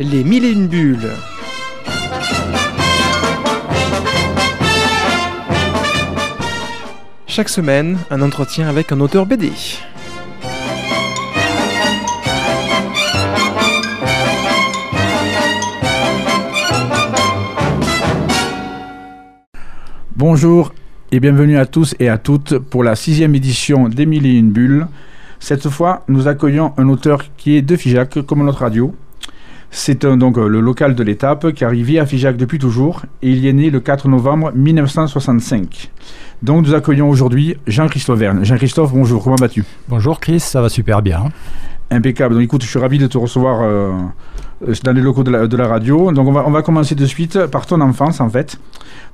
[0.00, 1.10] Les mille et une bulles.
[7.26, 9.50] Chaque semaine, un entretien avec un auteur BD.
[20.14, 20.72] Bonjour
[21.10, 24.86] et bienvenue à tous et à toutes pour la sixième édition d'Émile et une bulle.
[25.40, 28.94] Cette fois, nous accueillons un auteur qui est de Figeac, comme notre radio.
[29.70, 33.30] C'est donc euh, le local de l'étape, car il vit à Figeac depuis toujours, et
[33.30, 35.90] il y est né le 4 novembre 1965.
[36.42, 38.44] Donc nous accueillons aujourd'hui Jean-Christophe Verne.
[38.44, 39.64] Jean-Christophe, bonjour, comment vas-tu?
[39.88, 41.24] Bonjour Chris, ça va super bien.
[41.90, 42.34] Impeccable.
[42.34, 43.92] Donc écoute, je suis ravi de te recevoir euh,
[44.84, 46.12] dans les locaux de la, de la radio.
[46.12, 48.58] Donc on va, on va commencer de suite par ton enfance en fait.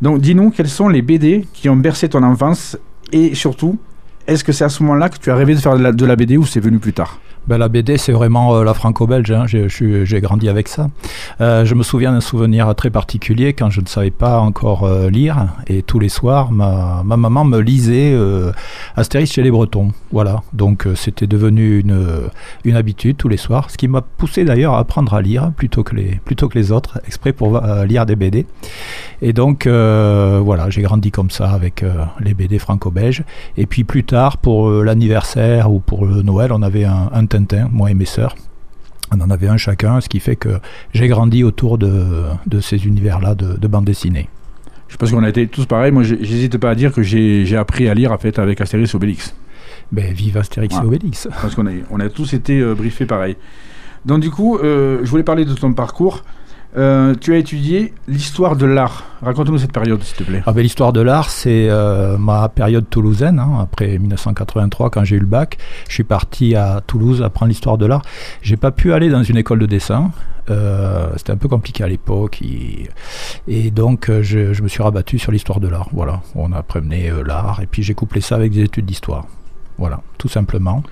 [0.03, 2.77] Donc dis-nous quels sont les BD qui ont bercé ton enfance
[3.13, 3.79] et surtout,
[4.27, 6.07] est-ce que c'est à ce moment-là que tu as rêvé de faire de la, de
[6.07, 7.21] la BD ou c'est venu plus tard?
[7.47, 9.31] Ben, la BD, c'est vraiment euh, la franco-belge.
[9.31, 9.45] hein.
[9.47, 10.89] J'ai- grandi avec ça.
[11.43, 15.11] Euh, je me souviens d'un souvenir très particulier quand je ne savais pas encore euh,
[15.11, 15.49] lire.
[15.67, 18.17] Et tous les soirs, ma, ma maman me lisait
[18.97, 19.91] Astérix chez les Bretons.
[20.11, 20.43] Voilà.
[20.55, 23.71] Donc c'était devenu une, habitude tous les soirs.
[23.71, 27.61] Ce qui m'a poussé d'ailleurs à apprendre à lire plutôt que les, autres, exprès pour
[27.87, 28.47] lire des BD.
[29.21, 31.85] Et donc voilà, j'ai grandi comme ça avec
[32.21, 33.25] les BD franco-belges.
[33.57, 37.91] Et puis plus tard, pour l'anniversaire ou pour Noël, on avait un, un Tintin, moi
[37.91, 38.37] et mes sœurs.
[39.13, 40.61] On en avait un chacun, ce qui fait que
[40.93, 44.29] j'ai grandi autour de, de ces univers-là de, de bande dessinée.
[44.89, 45.91] Je pense qu'on a été tous pareils.
[45.93, 48.93] Moi, j'hésite pas à dire que j'ai j'ai appris à lire en fait avec Astérix
[48.93, 49.35] et Obélix.
[49.91, 50.83] Ben, vive Astérix Ouais.
[50.83, 51.29] et Obélix.
[51.43, 53.37] Parce qu'on a, on a tous été euh, briefés pareil.
[54.07, 56.23] Donc du coup, euh, je voulais parler de ton parcours.
[56.77, 59.05] Euh, tu as étudié l'histoire de l'art.
[59.23, 60.43] Raconte-nous cette période, s'il te plaît.
[60.45, 63.39] Ah ben, L'histoire de l'art, c'est euh, ma période toulousaine.
[63.39, 63.59] hein.
[63.61, 65.59] après 1983, quand j'ai eu le bac,
[65.89, 68.03] je suis parti à Toulouse apprendre l'histoire de l'art.
[68.43, 70.11] J'ai pas pu aller dans une école de dessin.
[70.51, 72.41] Euh, C'était un peu compliqué à l'époque.
[73.49, 75.89] Et donc, je, me suis rabattu sur l'histoire de l'art.
[75.93, 79.27] Voilà, on apprenait euh, l'art et puis j'ai couplé ça avec des études d'histoire.
[79.79, 80.83] Voilà, tout simplement.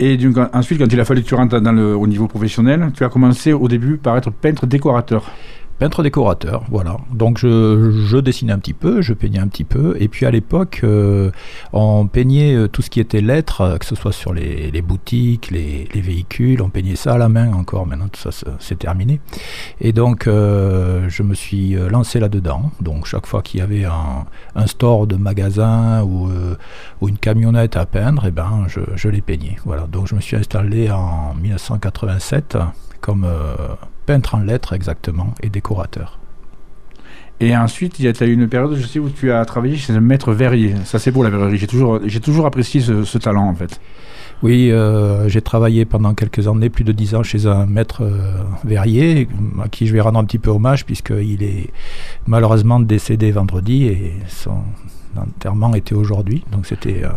[0.00, 3.08] Et donc, ensuite, quand il a fallu que tu rentres au niveau professionnel, tu as
[3.08, 5.30] commencé au début par être peintre décorateur.
[5.78, 6.96] Peintre décorateur, voilà.
[7.12, 10.30] Donc je, je dessinais un petit peu, je peignais un petit peu, et puis à
[10.32, 11.30] l'époque, euh,
[11.72, 15.52] on peignait euh, tout ce qui était lettres, euh, que ce soit sur les, boutiques,
[15.52, 19.20] les, les véhicules, on peignait ça à la main encore, maintenant tout ça c'est- terminé.
[19.80, 25.06] Et donc je me suis lancé là-dedans, donc chaque fois qu'il y avait un, store
[25.06, 26.28] de magasin ou,
[27.06, 29.56] une camionnette à peindre, et ben je, je les peignais.
[29.64, 32.56] Voilà, donc je me suis installé en 1987
[33.00, 33.54] comme euh,
[34.06, 36.18] peintre en lettres exactement et décorateur.
[37.40, 39.92] Et ensuite, il y a eu une période, je sais, où tu as travaillé chez
[39.92, 40.74] un maître verrier.
[40.84, 41.56] Ça, c'est beau, la verrerie.
[41.56, 43.80] J'ai toujours, j'ai toujours apprécié ce, ce talent, en fait.
[44.42, 48.42] Oui, euh, j'ai travaillé pendant quelques années, plus de dix ans, chez un maître euh,
[48.64, 49.28] verrier,
[49.62, 51.70] à qui je vais rendre un petit peu hommage, puisqu'il est
[52.26, 54.62] malheureusement décédé vendredi et son
[55.16, 56.44] enterrement était aujourd'hui.
[56.52, 57.10] Donc c'était euh,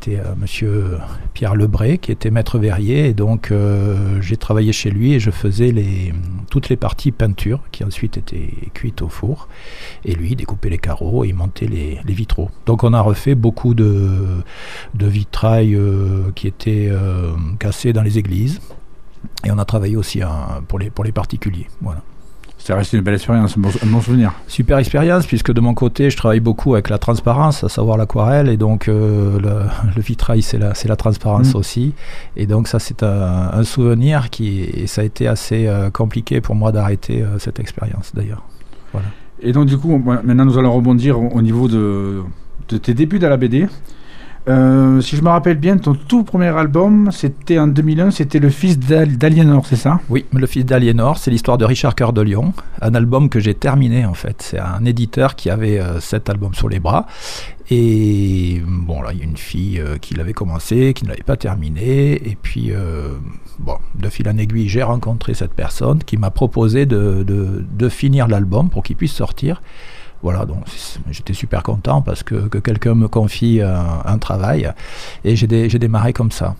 [0.00, 0.98] c'était euh, monsieur
[1.34, 3.06] Pierre Lebray qui était maître verrier.
[3.06, 6.12] Et donc euh, j'ai travaillé chez lui et je faisais les,
[6.50, 9.48] toutes les parties peinture qui ensuite étaient cuites au four.
[10.04, 12.50] Et lui, découpait les carreaux et il montait les, les vitraux.
[12.66, 14.42] Donc on a refait beaucoup de,
[14.94, 15.10] de
[15.44, 16.90] euh, qui étaient
[17.58, 18.60] cassés dans les églises.
[19.44, 21.66] Et on a travaillé aussi hein, pour, les, pour les particuliers.
[21.82, 22.02] Voilà.
[22.62, 24.32] Ça reste une belle expérience, un bon, un bon souvenir.
[24.46, 28.48] Super expérience, puisque de mon côté, je travaille beaucoup avec la transparence, à savoir l'aquarelle,
[28.50, 29.62] et donc euh, le,
[29.96, 31.56] le vitrail, c'est la, transparence Mhm.
[31.56, 31.94] aussi.
[32.36, 36.40] Et donc ça, c'est un, un souvenir qui, et ça a été assez euh, compliqué
[36.42, 38.42] pour moi d'arrêter euh, cette expérience d'ailleurs.
[39.42, 42.20] Et donc, du coup, maintenant, nous allons rebondir au, au niveau de,
[42.68, 43.68] de tes débuts dans la BD.
[44.48, 48.48] Euh, si je me rappelle bien, ton tout premier album, c'était en 2001, c'était Le
[48.48, 50.00] Fils d'Al- d'Aliénor, c'est ça?
[50.08, 53.54] Oui, Le Fils d'Aliénor, c'est l'histoire de Richard Cœur de Lion, un album que j'ai
[53.54, 54.40] terminé en fait.
[54.42, 57.06] C'est un éditeur qui avait euh, cet album sur les bras.
[57.70, 61.22] Et bon, là, il y a une fille euh, qui l'avait commencé, qui ne l'avait
[61.22, 62.14] pas terminé.
[62.28, 62.72] Et puis,
[63.60, 67.22] bon, de fil en aiguille, j'ai rencontré cette personne qui m'a proposé de-
[67.70, 69.62] de finir l'album pour qu'il puisse sortir.
[70.22, 70.64] Voilà, donc
[71.10, 74.70] j'étais super content parce que, que quelqu'un me confie un, un travail.
[75.24, 76.56] Et j'ai démarré comme ça.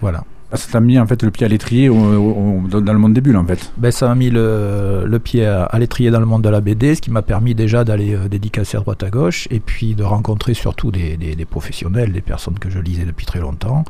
[0.00, 0.24] Voilà.
[0.52, 2.98] Ah, Ça t'a mis en fait le pied à l'étrier au- au- au- dans le
[2.98, 3.72] monde des bulles, en fait.
[3.78, 6.60] Ben, ça m'a mis le, le pied à, à l'étrier dans le monde de la
[6.60, 9.94] BD, ce qui m'a permis déjà d'aller euh, dédicacer à droite à gauche, et puis
[9.94, 13.84] de rencontrer surtout des, des- des professionnels, des personnes que je lisais depuis très longtemps.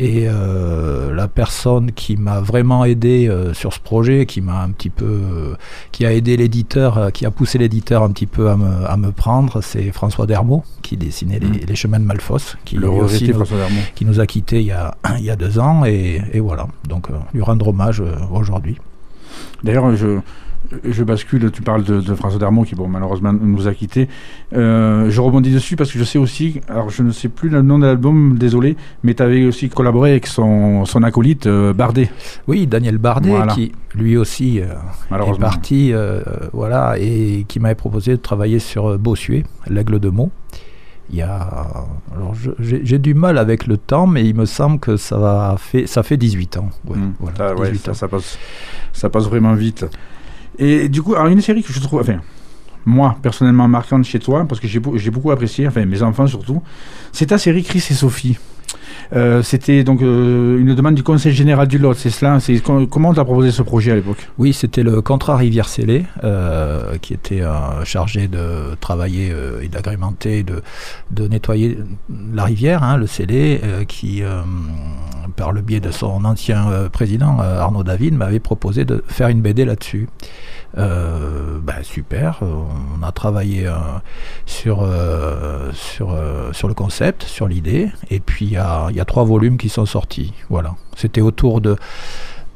[0.00, 4.70] Et euh, la personne qui m'a vraiment aidé euh, sur ce projet, qui m'a un
[4.70, 5.56] petit peu,
[5.90, 9.10] qui a aidé l'éditeur, qui a poussé l'éditeur un petit peu à me, à me
[9.10, 13.34] prendre, c'est François Dermot, qui dessinait les, les chemins de Malfos, qui le aussi nous-
[13.34, 13.56] François
[13.96, 16.68] qui nous a quittés il y a, il y a deux ans, et, et voilà.
[16.88, 18.78] Donc, euh, lui rendre hommage euh, aujourd'hui.
[19.62, 20.20] D'ailleurs, je,
[20.84, 24.08] je bascule, tu parles de, François Darmon qui bon, malheureusement nous a quittés.
[24.54, 27.62] Euh, je rebondis dessus parce que je sais aussi, alors je ne sais plus le
[27.62, 32.10] nom de l'album, désolé, mais tu avais aussi collaboré avec son, son acolyte euh, Bardet.
[32.46, 34.66] Oui, Daniel Bardet, qui lui aussi euh,
[35.10, 35.92] est parti,
[36.52, 40.30] voilà, et qui m'avait proposé de travailler sur Bossuet, l'aigle de Meaux.
[41.10, 44.98] Il y a, alors j'ai du mal avec le temps, mais il me semble que
[44.98, 46.68] ça, va fait, ça fait 18 ans.
[46.84, 47.94] Voilà, 18 ans.
[47.94, 48.38] Ça, passe,
[48.92, 49.86] ça passe vraiment vite.
[50.58, 52.18] Et du coup, alors une série que je trouve, enfin,
[52.84, 56.62] moi personnellement marquante chez toi, parce que j'ai beaucoup apprécié, enfin mes enfants surtout,
[57.12, 58.38] c'est ta série Chris et Sophie.
[59.14, 62.38] Euh, c'était donc euh, une demande du Conseil général du Lot, c'est cela
[62.90, 64.28] Comment tu as proposé ce projet à l'époque?
[64.38, 67.42] Oui, c'était le contrat Rivière Scellé euh, qui était
[67.84, 69.32] chargé de travailler
[69.62, 71.78] et d'agrémenter, de, nettoyer
[72.32, 74.22] la rivière, hein, le Scellé, qui,
[75.36, 79.64] par le biais de son ancien président Arnaud David, m'avait proposé de faire une BD
[79.64, 80.08] là-dessus.
[80.74, 83.70] Ben super, on a travaillé
[84.46, 84.88] sur,
[85.72, 86.08] sur,
[86.68, 88.56] le concept, sur l'idée, et puis y
[88.86, 90.32] a, y a, trois volumes qui sont sortis.
[90.48, 90.74] Voilà.
[90.96, 91.76] C'était autour de,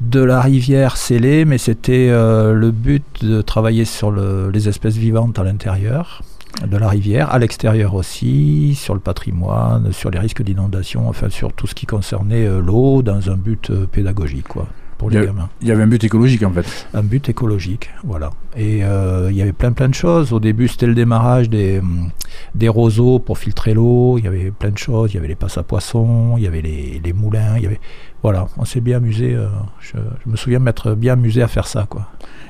[0.01, 5.39] de la rivière scellée, mais c'était le but de travailler sur le, les espèces vivantes
[5.39, 6.21] à l'intérieur
[6.65, 11.51] de la rivière, à l'extérieur aussi, sur le patrimoine, sur les risques d'inondation, enfin sur
[11.51, 14.47] tout ce qui concernait l'eau dans un but pédagogique.
[14.47, 14.67] Quoi
[15.11, 16.87] il y avait un but écologique en fait.
[16.93, 18.31] Un but écologique, voilà.
[18.55, 20.33] Et euh, il y avait plein plein de choses.
[20.33, 22.09] Au début, c'était le démarrage des, hum,
[22.55, 24.17] des roseaux pour filtrer l'eau.
[24.17, 25.11] Il y avait plein de choses.
[25.11, 27.57] Il y avait les passes à poissons, il y avait les, les moulins.
[27.57, 27.79] Il y avait...
[28.21, 29.33] Voilà, on s'est bien amusé.
[29.33, 29.47] Euh,
[29.81, 31.85] je, je, me souviens m'être bien amusé à faire ça.
[31.89, 32.07] quoi.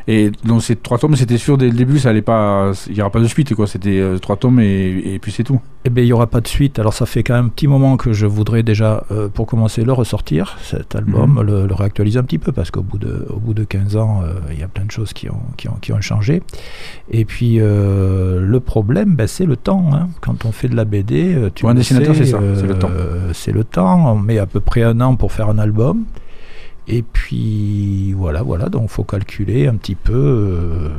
[0.07, 3.01] Et dans ces trois tomes, c'était sûr dès le début, ça allait pas, il n'y
[3.01, 3.67] aura pas de suite, quoi.
[3.67, 5.61] C'était euh, trois tomes et, puis c'est tout.
[5.85, 6.79] Eh bien, il n'y aura pas de suite.
[6.79, 9.83] Alors, ça fait quand même un petit moment que je voudrais déjà, euh, pour commencer,
[9.83, 11.41] le ressortir, cet album, mhm.
[11.41, 14.33] le, réactualiser un petit peu, parce qu'au bout de, au bout de 15 ans, euh,
[14.51, 16.43] il y a plein de choses qui ont, qui ont, qui ont changé.
[17.09, 19.89] Et puis, le problème, ben, c'est le temps.
[19.93, 20.09] Hein.
[20.21, 22.89] Quand on fait de la BD, tu pour un dessinateur, c'est ça, c'est le temps.
[23.33, 24.13] c'est le temps.
[24.13, 26.03] On met à peu près un an pour faire un album.
[26.87, 30.89] Et puis voilà, voilà, donc il faut calculer un petit peu euh,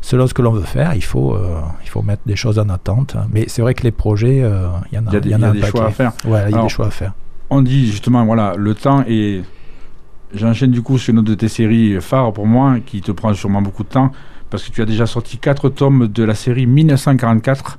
[0.00, 0.94] selon ce que l'on veut faire.
[0.94, 3.16] Il faut, euh, il faut mettre des choses en attente.
[3.32, 5.62] Mais c'est vrai que les projets, euh, il y en a, il y, a, des
[5.62, 6.12] choix à faire.
[6.24, 7.12] il y a des choix à faire.
[7.50, 9.42] On dit justement, voilà, le temps et
[10.34, 13.32] j'enchaîne du coup sur une autre de tes séries phares pour moi, qui te prend
[13.32, 14.10] sûrement beaucoup de temps,
[14.50, 17.78] parce que tu as déjà sorti quatre tomes de la série 1944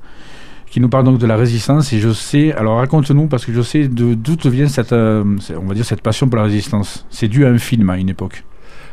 [0.70, 1.92] qui nous parle donc de la résistance.
[1.92, 5.24] Et je sais, alors raconte-nous, parce que je sais d'où te vient cette, euh,
[5.56, 7.06] on va dire, cette passion pour la résistance.
[7.10, 8.44] C'est dû à un film à une époque.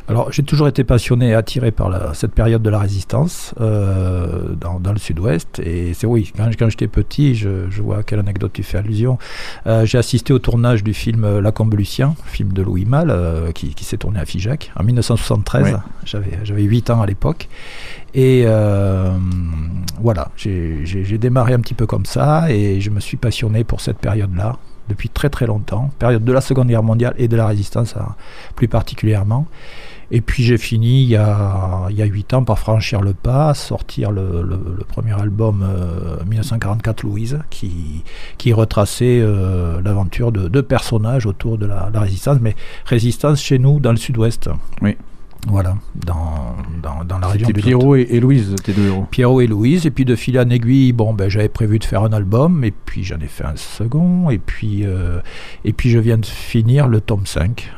[0.07, 4.91] Alors, j'ai toujours été passionné et attiré par cette période de la résistance euh, dans,
[4.91, 5.59] le sud-ouest.
[5.59, 9.17] Et c'est oui, quand, quand j'étais petit, je, vois à quelle anecdote tu fais allusion.
[9.65, 13.97] Euh, j'ai assisté au tournage du film La Lucien, film de Louis Malle, qui, s'est
[13.97, 15.77] tourné à Figeac en 1973.
[16.05, 17.49] J'avais, j'avais 8 ans à l'époque.
[18.15, 19.11] Et euh,
[19.99, 23.97] voilà, j'ai démarré un petit peu comme ça et je me suis passionné pour cette
[23.97, 24.57] période-là
[24.87, 28.15] depuis très très longtemps, période de la Seconde Guerre mondiale et de la résistance hein,
[28.55, 29.47] plus particulièrement.
[30.11, 33.13] Et puis j'ai fini il y, a, il y a 8 ans par franchir le
[33.13, 35.65] pas, sortir le, premier album
[36.27, 38.03] 1944 euh, Louise, qui,
[38.37, 43.59] qui retraçait euh, l'aventure de deux personnages autour de la, la, résistance, mais résistance chez
[43.59, 44.49] nous dans le sud-ouest.
[44.81, 44.95] Oui.
[45.47, 49.05] Voilà, dans, dans, dans la région de Pierrot et, Louise, tes deux héros.
[49.11, 52.01] Pierrot et Louise, et puis de fil en aiguille, bon, ben, j'avais prévu de faire
[52.01, 55.19] un album, et puis j'en ai fait un second, et puis, euh,
[55.63, 57.71] et puis je viens de finir le tome 5.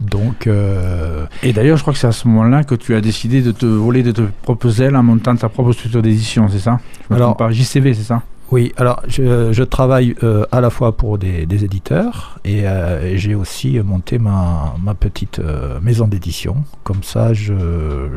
[0.00, 3.42] Donc, euh, Et d'ailleurs, je crois que c'est à ce moment-là que tu as décidé
[3.42, 6.78] de te voler de te proposer en montant ta propre structure d'édition, c'est ça?
[7.10, 8.22] Alors, par JCV, c'est ça?
[8.50, 13.78] oui, alors je, travaille euh, à la fois pour des, éditeurs euh, et, j'ai aussi
[13.80, 16.56] monté ma, ma petite euh, maison d'édition.
[16.82, 17.52] Comme ça, je,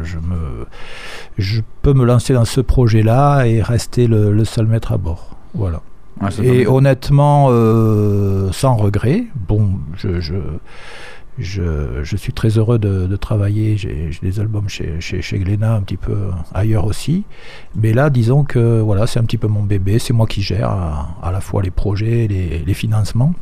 [0.03, 0.65] je, me,
[1.37, 5.35] je peux me lancer dans ce projet-là et rester le, seul maître à bord.
[5.53, 5.81] Voilà.
[6.41, 7.49] et honnêtement,
[8.53, 10.35] sans regret, bon, je, je
[11.37, 13.77] je, suis très heureux de, travailler.
[13.77, 17.23] J'ai des albums chez, chez, chez Glénat, un petit peu ailleurs aussi.
[17.75, 19.99] Mais là, disons que voilà, c'est un petit peu mon bébé.
[19.99, 23.33] C'est moi qui gère à, la fois les projets, les, financements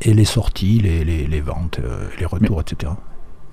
[0.00, 2.92] et les sorties, les, ventes, euh, les retours, etc.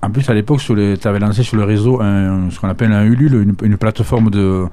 [0.01, 3.03] En plus, à l'époque, tu avais lancé sur le réseau un, ce qu'on appelle un
[3.03, 4.65] Ulule, une, plateforme de,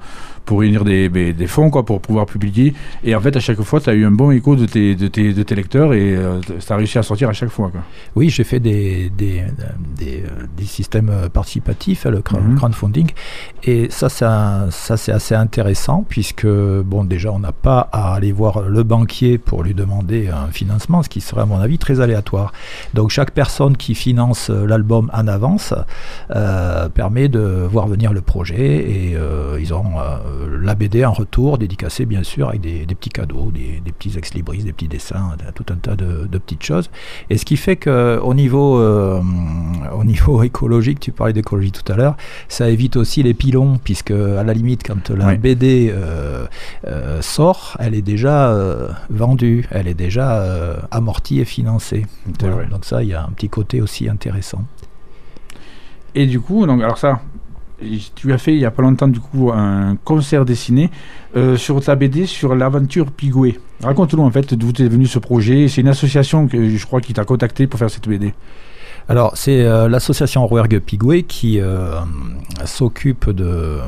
[0.45, 2.73] pour réunir des, des, fonds quoi, pour pouvoir publier.
[3.03, 5.07] Et en fait, à chaque fois, tu as eu un bon écho de tes, de
[5.09, 7.69] tes, de tes lecteurs et euh, tu as réussi à sortir à chaque fois.
[7.69, 7.81] Quoi.
[8.15, 9.43] Oui, j'ai fait des, des,
[9.97, 10.23] des,
[10.55, 12.55] des, systèmes participatifs, le mhm.
[12.55, 13.11] crowdfunding.
[13.65, 18.31] Et ça, ça, ça c'est assez intéressant puisque, bon, déjà, on n'a pas à aller
[18.31, 21.99] voir le banquier pour lui demander un financement, ce qui serait, à mon avis, très
[21.99, 22.53] aléatoire.
[22.93, 25.73] Donc, chaque personne qui finance l'album en avance
[26.93, 29.17] permet de voir venir le projet et
[29.59, 29.95] ils ont
[30.61, 34.73] la BD en retour, dédicacée bien sûr, avec des, petits cadeaux, des, petits ex-libris, des
[34.73, 36.89] petits dessins, tout un tas de, petites choses.
[37.29, 42.15] Et ce qui fait qu'au niveau, au niveau écologique, tu parlais d'écologie tout à l'heure,
[42.47, 45.93] ça évite aussi les pilons, puisque à la limite, quand la BD
[47.21, 48.55] sort, elle est déjà
[49.09, 50.43] vendue, elle est déjà
[50.91, 52.05] amortie et financée.
[52.39, 54.63] Donc ça, il y a un petit côté aussi intéressant.
[56.17, 57.21] Et du coup, donc, alors ça,
[58.15, 60.89] tu as fait il y a pas longtemps du coup un concert dessiné
[61.35, 63.59] euh, sur ta BD sur l'aventure Pigoué.
[63.83, 65.67] Raconte-nous en fait d'où est venu ce projet.
[65.67, 68.33] C'est une association que je crois qui t'a contacté pour faire cette BD.
[69.09, 71.99] Alors c'est euh, l'association Rouergue Pigoué qui euh,
[72.65, 73.79] s'occupe de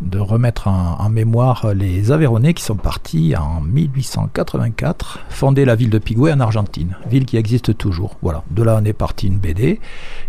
[0.00, 5.98] de remettre en, mémoire les Aveyronais qui sont partis en 1884 fonder la ville de
[5.98, 8.16] Pigoué en Argentine, ville qui existe toujours.
[8.20, 9.80] Voilà, de là on est parti une BD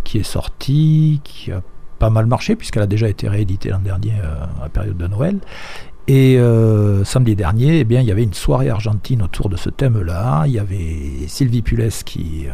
[0.03, 1.61] qui est sortie, qui a
[1.99, 5.07] pas mal marché puisqu'elle a déjà été rééditée l'an dernier euh, à la période de
[5.07, 5.39] Noël.
[6.07, 9.71] Et euh, samedi dernier, eh bien, il y avait une soirée argentine autour de ce
[9.71, 10.43] thème-là.
[10.45, 12.53] Il y avait Sylvie Pulès, qui, euh,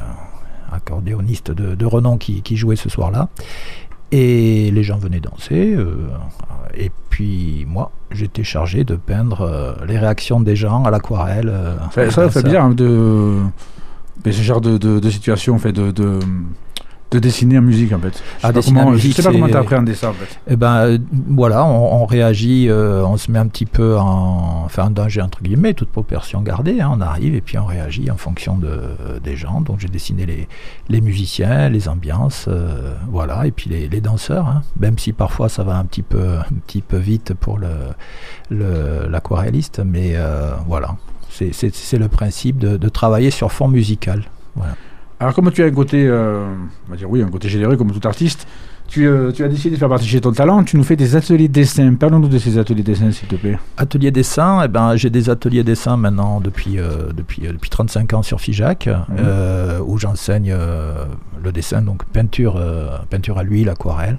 [0.71, 3.29] accordéoniste de, de renom, qui, qui, jouait ce soir-là.
[4.11, 5.77] Et les gens venaient danser.
[6.73, 11.53] et puis moi, j'étais chargé de peindre les réactions des gens à l'aquarelle.
[11.91, 13.39] ça, ça fait bien de,
[14.25, 16.19] ce genre de, de, de situation, fait, de, de
[17.19, 18.17] dessiner en musique en fait.
[18.17, 20.39] Je ah, sais pas comment, sais pas comment tu as appréhendé ça en fait.
[20.47, 24.85] Eh ben euh, voilà, on, réagit, euh, on se met un petit peu en, enfin,
[24.85, 26.79] en danger entre guillemets, toute proportion gardée.
[26.79, 28.79] Hein, on arrive et puis on réagit en fonction de,
[29.23, 29.61] des gens.
[29.61, 30.47] Donc j'ai dessiné les,
[30.87, 34.47] les musiciens, les ambiances, euh, voilà, et puis les, les danseurs.
[34.47, 34.61] Hein.
[34.79, 37.69] même si parfois ça va un petit peu, un petit peu vite pour le
[38.49, 40.15] l'aquarelliste, mais
[40.67, 40.95] voilà,
[41.29, 44.23] c'est le principe de, de travailler sur fond musical.
[44.55, 44.75] Voilà.
[45.21, 46.47] Alors, comme tu as un côté, euh,
[46.87, 48.47] on va dire oui, un côté généreux comme tout artiste,
[48.87, 50.63] tu, euh, tu, as décidé de faire partager ton talent.
[50.63, 51.93] Tu nous fais des ateliers de dessin.
[51.93, 53.59] Parlons-nous de ces ateliers de dessin, s'il te plaît.
[53.77, 58.23] Ateliers dessin, eh ben, j'ai des ateliers dessin maintenant depuis, euh, depuis, depuis 35 ans
[58.23, 59.81] sur Figeac, mhm.
[59.85, 62.59] où j'enseigne le dessin, donc peinture,
[63.11, 64.17] peinture à l'huile, aquarelle.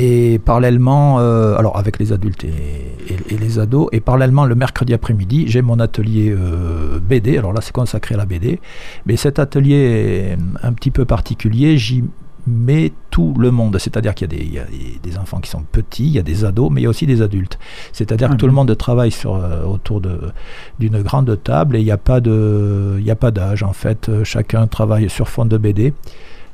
[0.00, 5.46] Et parallèlement, euh, alors avec les adultes et, les ados, et parallèlement le mercredi après-midi,
[5.48, 7.36] j'ai mon atelier euh, BD.
[7.36, 8.60] Alors là, c'est consacré à la BD.
[9.06, 11.78] Mais cet atelier est un petit peu particulier.
[11.78, 12.04] J'y
[12.46, 13.76] mets tout le monde.
[13.78, 14.64] C'est-à-dire qu'il y, a
[15.02, 17.06] des enfants qui sont petits, il y a des ados, mais il y a aussi
[17.06, 17.58] des adultes.
[17.92, 20.00] C'est-à-dire que tout le monde travaille sur, euh, autour
[20.78, 23.62] d'une grande table et il n'y a pas d'âge.
[23.64, 25.92] En fait, chacun travaille sur fond de BD.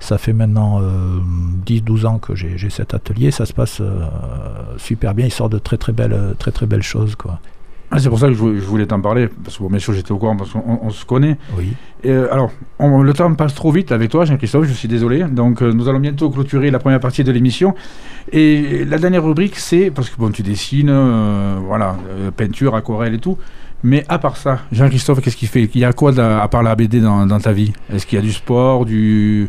[0.05, 0.83] Ça fait maintenant
[1.65, 3.31] 10-12 euh, ans que j'ai cet atelier.
[3.31, 4.05] Ça se passe euh,
[4.77, 5.25] super bien.
[5.25, 7.17] Il sort de très très belles, très, très belles choses.
[7.17, 7.41] Quoi.
[7.91, 10.19] Ah, c'est pour ça que je, voulais t'en parler, parce que bien sûr j'étais au
[10.19, 11.39] courant, parce qu'on se connaît.
[11.57, 11.73] Oui.
[12.03, 15.25] Et, euh, alors, le temps passe trop vite avec toi, Jean-Christophe, je suis désolé.
[15.25, 17.75] Donc nous allons bientôt clôturer la première partie de l'émission.
[18.31, 20.93] Et la dernière rubrique, c'est, parce que bon, tu dessines,
[21.67, 21.97] voilà,
[22.37, 23.39] peinture, aquarelle et tout.
[23.83, 25.63] Mais à part ça, Jean-Christophe, qu'est-ce qu'il fait?
[25.75, 27.73] Il y a quoi à part la BD dans, dans ta vie?
[27.91, 29.49] Est-ce qu'il y a du sport, du...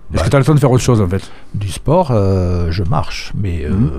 [0.13, 1.31] Est-ce que tu as le temps de faire autre chose en fait?
[1.53, 3.91] Du sport, euh, je marche, mais euh, mhm.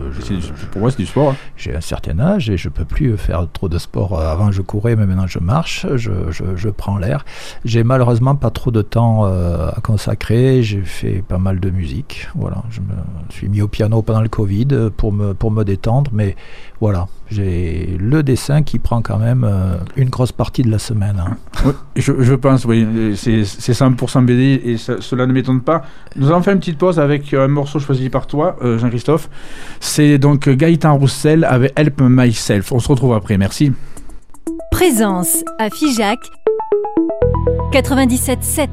[0.70, 1.30] pour moi c'est du sport.
[1.30, 1.36] Hein.
[1.56, 4.20] J'ai un certain âge et je peux plus faire trop de sport.
[4.20, 7.24] Avant je courais, mais maintenant je marche, je, je, prends l'air.
[7.64, 10.62] J'ai malheureusement pas trop de temps euh, à consacrer.
[10.62, 12.28] J'ai fait pas mal de musique.
[12.34, 12.94] Voilà, je me
[13.30, 16.36] suis mis au piano pendant le Covid pour me pour me détendre, mais
[16.80, 19.48] voilà, j'ai le dessin qui prend quand même
[19.96, 21.22] une grosse partie de la semaine.
[21.24, 21.36] Hein.
[21.64, 25.82] Oui, je, je, pense, oui, c'est 100% BD et cela ne m'étonne pas.
[26.16, 29.30] Nous allons faire une petite pause avec un morceau choisi par toi, euh, Jean-Christophe.
[29.80, 32.72] C'est donc Gaëtan Roussel avec Help Myself.
[32.72, 33.72] On se retrouve après, merci.
[34.70, 36.18] Présence à Figeac
[37.72, 38.68] 97.7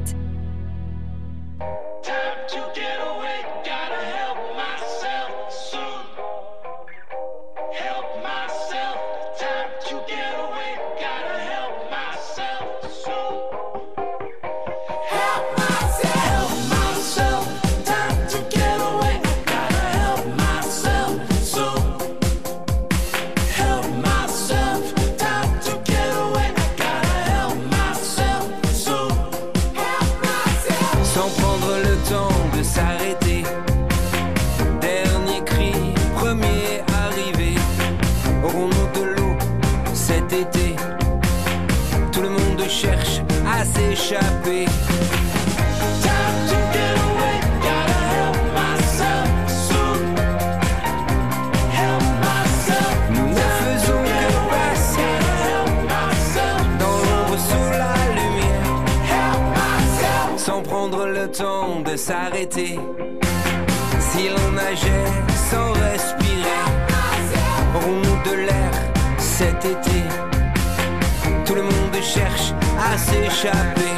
[62.62, 65.06] Si l'on nageait
[65.50, 66.60] sans respirer,
[67.74, 68.70] aurons-nous de l'air
[69.16, 70.02] cet été
[71.46, 73.89] Tout le monde cherche à s'échapper.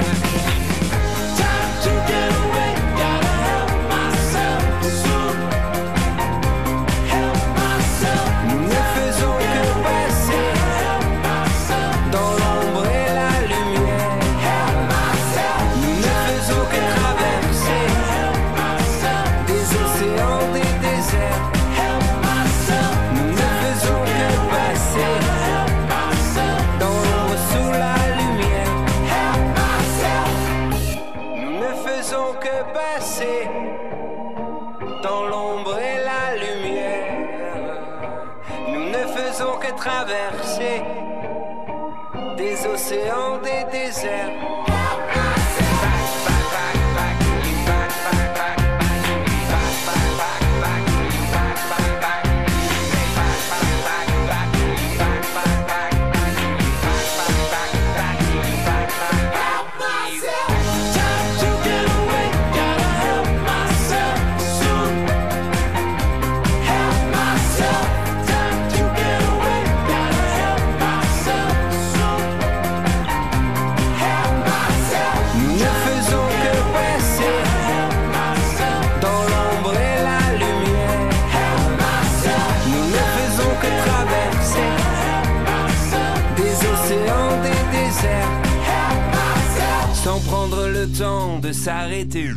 [91.63, 92.31] S'arrêter.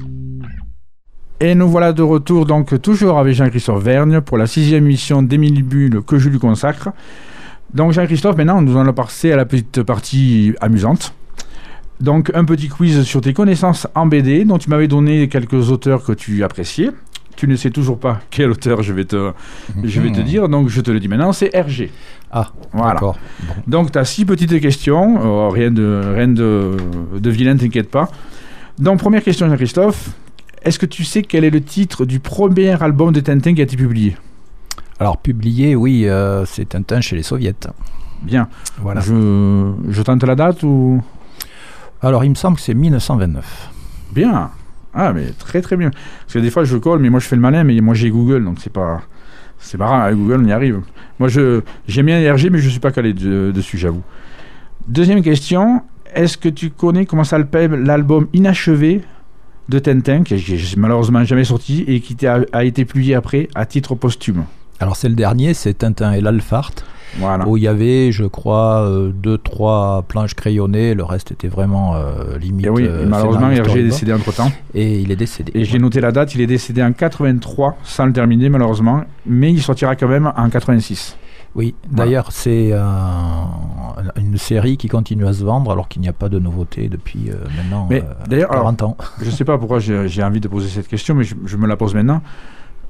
[1.39, 5.63] Et nous voilà de retour, donc toujours avec Jean-Christophe Vergne pour la sixième émission d'Émilie
[5.63, 6.89] Bulle que je lui consacre.
[7.73, 11.15] Donc Jean-Christophe, maintenant nous allons passer à la petite partie amusante.
[11.99, 16.03] Donc un petit quiz sur tes connaissances en BD, dont tu m'avais donné quelques auteurs
[16.03, 16.91] que tu appréciais.
[17.35, 19.31] Tu ne sais toujours pas quel auteur je vais te,
[19.83, 21.91] je vais te dire, donc je te le dis maintenant, c'est Hergé.
[22.31, 22.93] Ah, Voilà.
[22.93, 23.17] d'accord.
[23.41, 23.53] Bon.
[23.67, 25.19] Donc, tu as six petites questions.
[25.21, 26.77] Oh, rien de, rien de,
[27.17, 28.09] de vilain, t'inquiète pas.
[28.79, 30.09] Donc, première question, Jean-Christophe.
[30.63, 33.63] Est-ce que tu sais quel est le titre du premier album de Tintin qui a
[33.63, 34.17] été publié?
[34.99, 37.53] Alors, publié, oui, euh, c'est Tintin chez les soviets.
[38.23, 38.47] Bien.
[38.79, 39.01] Voilà.
[39.01, 41.03] Je, je tente la date ou?
[42.01, 43.69] Alors, il me semble que c'est 1929.
[44.13, 44.49] Bien.
[44.93, 45.91] Ah, mais très très bien.
[45.91, 48.09] Parce que des fois, je colle, mais moi, je fais le malin, mais moi, j'ai
[48.09, 49.01] Google, donc c'est pas.
[49.59, 50.81] C'est marrant, avec Google, on y arrive.
[51.19, 54.03] Moi, je, j'aime bien RG, mais je suis pas calé de- dessus, j'avoue.
[54.87, 55.81] Deuxième question.
[56.15, 59.01] Est-ce que tu connais comment s'appelle l'album inachevé
[59.67, 63.95] de Tintin, qui est malheureusement jamais sorti et qui a été publié après à titre
[63.95, 64.45] posthume
[64.79, 66.71] Alors, c'est le dernier, c'est Tintin et l'Alphart,
[67.17, 67.45] Voilà.
[67.47, 70.93] où il y avait, je crois, euh, deux, trois planches crayonnées.
[70.93, 72.67] Le reste était vraiment euh, limite.
[72.67, 74.51] Et oui, euh, et malheureusement, Hergé est décédé entre temps.
[74.73, 75.51] Et il est décédé.
[75.55, 79.51] Et j'ai noté la date, il est décédé en 83, sans le terminer malheureusement, mais
[79.51, 81.17] il sortira quand même en 86.
[81.55, 82.03] Oui, Voilà.
[82.05, 83.47] d'ailleurs, c'est un-
[84.17, 87.29] une série qui continue à se vendre alors qu'il n'y a pas de nouveauté depuis
[87.31, 88.97] euh, maintenant Mais euh, d'ailleurs, alors, 40 ans.
[89.21, 91.65] Je sais pas pourquoi j'ai j'ai envie de poser cette question, mais je, je me
[91.67, 92.21] la pose maintenant.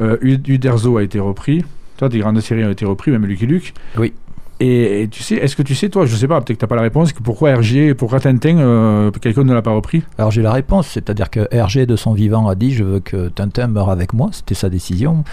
[0.02, 1.64] Euh, Uderzo a été repris.
[1.98, 3.74] Toi, des grandes séries ont été reprises, même Lucky Luke.
[3.98, 4.14] Oui.
[4.62, 6.68] Et, et tu sais, est-ce que tu sais, toi, je sais pas, peut-être que t'as
[6.68, 10.04] pas la réponse, que pourquoi RG, pourquoi Tintin, euh, quelqu'un ne l'a pas repris?
[10.18, 13.28] Alors j'ai la réponse, c'est-à-dire que Hergé de son vivant a dit je veux que
[13.28, 15.24] Tintin meure avec moi, c'était sa décision.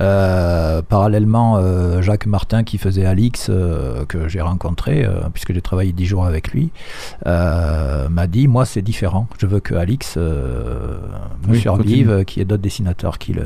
[0.00, 3.50] Euh, parallèlement, euh, Jacques Martin qui faisait Alix,
[4.08, 6.70] que j'ai rencontré, puisque j'ai travaillé dix jours avec lui,
[7.26, 10.98] m'a dit moi c'est différent, je veux que Alix me
[11.48, 13.44] Oui, survive, qu'il y ait d'autres dessinateurs qui le...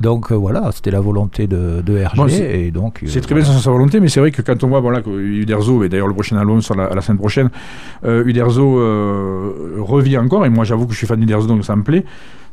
[0.00, 3.02] Donc voilà, c'était la volonté de, de Bon, c'est- et donc...
[3.06, 5.10] C'est très bien sans sa volonté, mais c'est vrai que quand on voit, voilà, que
[5.10, 7.50] Uderzo, et d'ailleurs le prochain album sur la, la semaine prochaine,
[8.04, 11.74] euh, Uderzo euh, revit encore, et moi j'avoue que je suis fan d'Uderzo, donc ça
[11.76, 12.04] me plaît.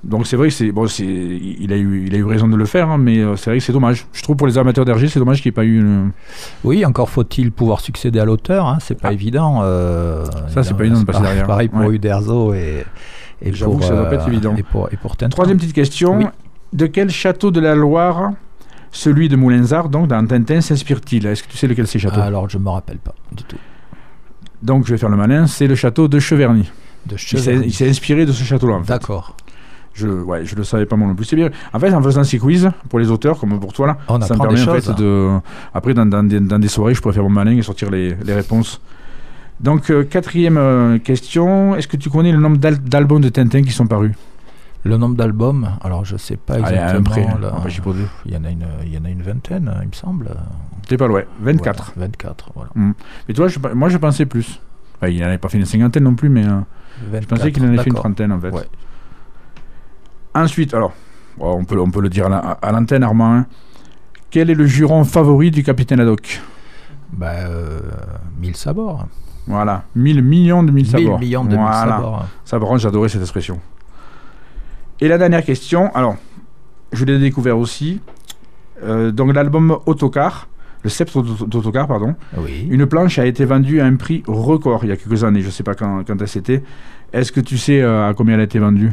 [0.03, 2.55] Donc c'est vrai que c'est bon, c'est il a eu il a eu raison de
[2.55, 4.07] le faire, hein, mais euh, c'est vrai que c'est dommage.
[4.13, 6.09] Je trouve pour les amateurs d'RG, c'est dommage qu'il n'y ait pas eu une,
[6.63, 9.13] Oui, encore faut-il pouvoir succéder à l'auteur, hein, c'est pas Ah.
[9.13, 9.59] évident.
[9.61, 11.45] euh, Ça, c'est pas évident de passer derrière.
[11.45, 11.93] Pareil pour Ouais.
[11.95, 12.83] Uderzo et,
[13.43, 14.55] et pour, que ça doit pas être euh, évident.
[14.57, 15.15] Et pour, et pour.
[15.17, 16.17] Troisième petite question.
[16.17, 16.25] Oui.
[16.73, 18.31] De quel château de la Loire,
[18.91, 21.25] celui de Moulinsart, donc dans Tintin, s'inspire-t-il?
[21.25, 22.19] Est-ce que tu sais lequel c'est château?
[22.19, 23.57] Alors je me rappelle pas du tout.
[24.61, 26.69] Donc je vais faire le malin, c'est le château de Cheverny.
[27.07, 27.65] De Il s'est Cheverny.
[27.67, 28.75] il s'est inspiré de ce château-là.
[28.75, 28.89] En fait.
[28.93, 29.35] D'accord.
[29.93, 31.25] Je, ouais, je le savais pas moi non plus.
[31.25, 31.49] C'est bien.
[31.73, 34.33] En fait, en faisant ces quiz pour les auteurs, comme pour toi là, On ça
[34.35, 34.85] me apprend des permet en choses.
[34.85, 35.29] fait de.
[35.73, 38.15] Après, dans, dans des, dans des soirées, je pourrais faire mon malin et sortir les,
[38.23, 38.79] les réponses.
[39.59, 41.75] Donc, euh, quatrième euh, question.
[41.75, 44.13] Est-ce que tu connais le nombre d'al- d'albums de Tintin qui sont parus?
[44.83, 47.37] Le nombre d'albums, alors je sais pas un exactement.
[47.53, 47.99] on va chipoter.
[48.25, 50.31] il, y en a une, il y en a une vingtaine, il me semble.
[50.87, 51.21] T'es pas loin.
[51.41, 51.91] 24.
[51.95, 52.69] Voilà, 24, voilà.
[53.27, 54.59] Mais toi, je, moi, je pensais plus.
[54.97, 56.59] Enfin, il n'en avait pas fait une cinquantaine non plus, mais euh,
[57.13, 58.49] je pensais qu'il en avait fait une trentaine en fait.
[58.49, 58.67] Ouais.
[60.33, 60.93] Ensuite, alors,
[61.39, 63.35] on peut, on peut le dire à la- à l'antenne, Armand.
[63.35, 63.45] hein.
[64.29, 66.41] Quel est le juron favori du capitaine Haddock?
[67.11, 67.81] Ben, euh,
[68.39, 69.07] 1000 sabords.
[69.47, 71.19] Voilà, 1000 millions de 1000 1000 sabords.
[71.19, 71.79] millions de 1000 Voilà.
[71.97, 72.25] sabords.
[72.45, 73.59] Ça, par contre, j'adorais cette expression.
[75.01, 76.15] Et la dernière question, alors,
[76.93, 77.99] je l'ai découvert aussi.
[78.83, 80.47] Euh, donc, l'album Autocar,
[80.83, 82.67] le sceptre d'Auto- d'Autocar, pardon, Oui.
[82.69, 85.41] une planche a été vendue à un prix record il y a quelques années.
[85.41, 86.63] Je ne sais pas quand, quand c'était.
[87.13, 88.91] Est-ce que tu sais euh, à combien elle a été vendue?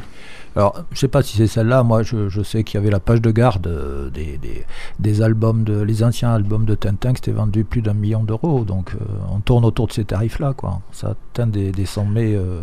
[0.56, 1.82] Alors, je sais pas si c'est celle-là.
[1.84, 4.64] Moi, je, je sais qu'il y avait la page de garde euh, des, des,
[4.98, 8.64] des albums, de, les anciens albums de Tintin qui étaient vendus plus d'un million d'euros.
[8.64, 10.80] Donc, euh, on tourne autour de ces tarifs-là, quoi.
[10.90, 12.34] Ça atteint des, des sommets.
[12.34, 12.62] euh,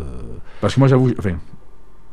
[0.60, 1.36] Parce que moi, j'avoue, enfin,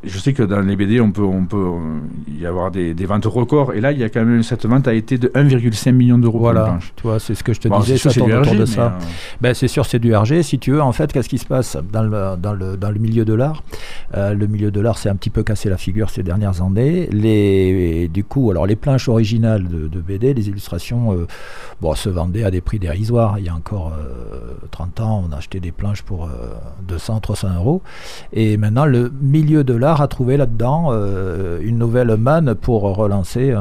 [0.05, 1.99] je sais que dans les BD, on peut, on peut euh,
[2.39, 3.73] y avoir des, des ventes records.
[3.73, 6.39] Et là, il y a quand même cette vente a été de 1,5 million d'euros
[6.39, 8.59] Voilà, tu vois, c'est ce que je te Bon, disais, c'est sûr, tourne autour RG,
[8.59, 8.85] de ça.
[8.85, 9.05] euh,
[9.41, 10.41] Ben, c'est sûr, c'est du RG.
[10.43, 12.99] Si tu veux, en fait, qu'est-ce qui se passe dans le, dans le, dans le
[12.99, 13.63] milieu de l'art?
[14.15, 17.07] Euh, Le milieu de l'art s'est un petit peu cassé la figure ces dernières années.
[17.11, 21.27] Les, du coup, alors les planches originales de, de BD, les illustrations, euh,
[21.81, 23.39] bon, se vendaient à des prix dérisoires.
[23.39, 26.29] Il y a encore euh, 30 ans, on achetait des planches pour euh,
[26.87, 27.81] 200, 300 euros.
[28.33, 33.51] Et maintenant, le milieu de l'art a trouvé là-dedans euh, une nouvelle manne pour relancer
[33.51, 33.59] euh,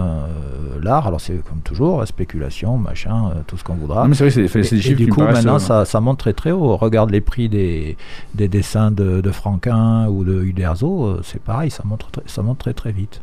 [0.82, 1.06] l'art.
[1.06, 4.02] Alors, c'est comme toujours, la spéculation, machin, euh, tout ce qu'on voudra.
[4.02, 5.58] non, mais c'est vrai, c'est c'est Et- des et chiffres du qui me coup, maintenant,
[5.58, 6.76] ça, ça monte très très haut.
[6.76, 7.96] Regarde les prix des,
[8.34, 12.58] des dessins de, de Franquin ou de Uderzo, c'est pareil, ça monte, très- ça monte
[12.58, 13.20] très très vite.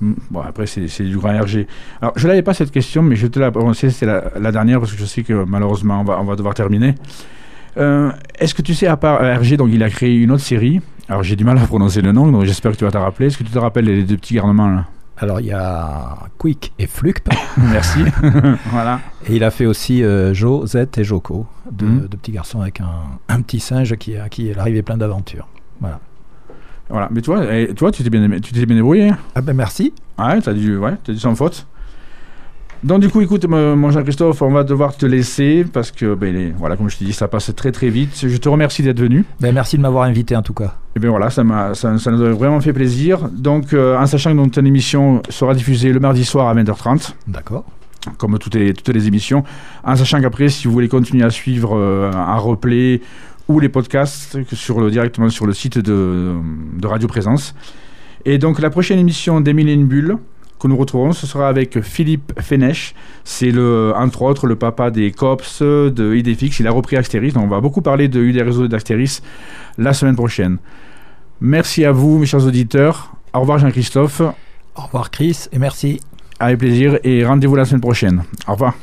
[0.00, 1.66] Mm, Bon, après, c'est c'est du grand RG.
[2.00, 4.92] Alors, je n'avais pas cette question, mais je te la c'est la, la dernière, parce
[4.92, 6.94] que je sais que malheureusement, on va, on va devoir terminer.
[7.76, 10.42] Euh, Est-ce que tu sais, à part euh, RG, donc il a créé une autre
[10.42, 10.80] série?
[11.08, 13.26] Alors, j'ai du mal à prononcer le nom, donc j'espère que tu vas t'en rappeler.
[13.26, 14.84] Est-ce que tu te rappelles les deux petits garnements là?
[15.18, 18.00] Alors il y a Quick et Fluct, Merci.
[18.72, 18.98] voilà.
[19.28, 21.46] et il a fait aussi euh, Jo, Z et Joko,
[21.80, 22.08] Mhm.
[22.08, 22.88] de petits garçons avec un,
[23.28, 25.46] un petit singe qui, à qui est arrivé plein d'aventures.
[25.80, 26.00] Voilà.
[26.88, 27.08] Voilà.
[27.12, 29.12] Mais tu vois, eh, tu vois, tu t'es bien, tu t'es bien débrouillé?
[29.36, 29.92] Ah ben merci.
[30.18, 31.66] Ouais, t'as dû, ouais, t'as dû sans faute.
[32.84, 36.50] Donc du coup, écoute, mon Jean-Christophe, on va devoir te laisser parce que, ben, les-
[36.50, 38.10] voilà, comme je t'ai dit, ça passe très très vite.
[38.26, 39.24] Je te remercie d'être venu.
[39.40, 40.74] Ben, merci de m'avoir invité en tout cas.
[40.96, 43.28] Et bien voilà, ça, m'a, ça, ça nous a vraiment fait plaisir.
[43.30, 47.64] Donc, euh, en sachant que notre émission sera diffusée le mardi soir à 20h30, D'accord.
[48.18, 49.44] comme toutes les, toutes les émissions,
[49.84, 53.00] en sachant qu'après, si vous voulez continuer à suivre euh, un replay
[53.46, 56.32] ou les podcasts sur le, directement sur le site de,
[56.78, 57.54] de Radio Présence.
[58.24, 60.16] Et donc, la prochaine émission d'Emile et une bulle
[60.62, 62.94] que nous retrouverons, ce sera avec Philippe Fenech.
[63.24, 66.60] C'est le, entre autres le papa des Cops, de Idefix.
[66.60, 67.34] Il a repris Astérix.
[67.34, 69.22] Donc, on va beaucoup parler de UDRSO et d'Astérix
[69.76, 70.58] la semaine prochaine.
[71.40, 73.12] Merci à vous, mes chers auditeurs.
[73.34, 74.20] Au revoir, Jean-Christophe.
[74.20, 76.00] Au revoir Chris et merci.
[76.38, 78.22] Avec plaisir et rendez-vous la semaine prochaine.
[78.46, 78.74] Au revoir.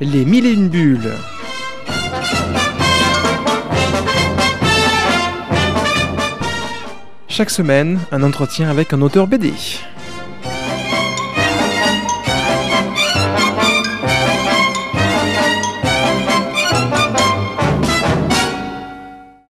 [0.00, 1.10] Les mille et une bulles.
[7.38, 9.52] Chaque semaine, un entretien avec un auteur BD.